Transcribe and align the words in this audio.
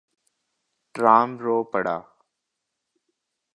Tom 0.95 1.37
रो 1.39 1.63
पड़ा। 1.63 1.97